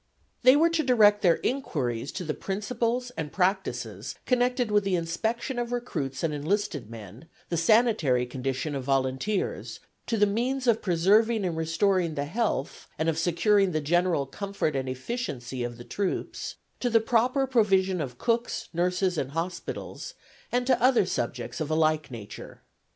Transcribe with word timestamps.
They 0.41 0.55
were 0.55 0.71
to 0.71 0.81
direct 0.83 1.21
their 1.21 1.35
inquiries 1.43 2.11
to 2.13 2.23
the 2.23 2.33
principles 2.33 3.11
and 3.11 3.31
practices 3.31 4.15
connected 4.25 4.71
with 4.71 4.83
the 4.83 4.95
inspection 4.95 5.59
of 5.59 5.71
recruits 5.71 6.23
and 6.23 6.33
enlisted 6.33 6.89
men, 6.89 7.27
the 7.49 7.55
sanitary 7.57 8.25
condition 8.25 8.73
of 8.73 8.83
volunteers, 8.83 9.79
to 10.07 10.17
the 10.17 10.25
means 10.25 10.65
of 10.65 10.81
preserving 10.81 11.45
and 11.45 11.55
restoring 11.55 12.15
the 12.15 12.25
health 12.25 12.87
and 12.97 13.09
of 13.09 13.19
securing 13.19 13.73
the 13.73 13.79
general 13.79 14.25
comfort 14.25 14.75
and 14.75 14.89
efficiency 14.89 15.63
of 15.63 15.77
the 15.77 15.83
troops, 15.85 16.55
to 16.79 16.89
the 16.89 16.99
proper 16.99 17.45
provision 17.45 18.01
of 18.01 18.17
cooks, 18.17 18.69
nurses 18.73 19.19
and 19.19 19.33
hospitals, 19.33 20.15
and 20.51 20.65
to 20.65 20.81
other 20.81 21.05
subjects 21.05 21.61
of 21.61 21.69
a 21.69 21.75
like 21.75 22.09
nature. 22.09 22.63